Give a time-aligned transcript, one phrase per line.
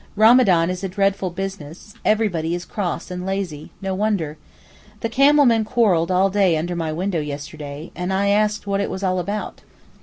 [0.17, 4.35] Ramadán is a dreadful business; everybody is cross and lazy—no wonder!
[5.01, 8.89] The camel men quarrelled all day under my window yesterday, and I asked what it
[8.89, 9.61] was all about.